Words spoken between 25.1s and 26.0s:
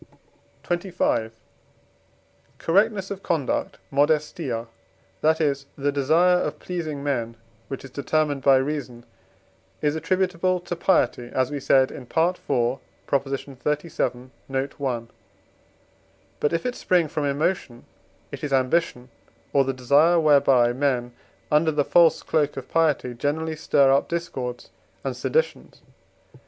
seditions.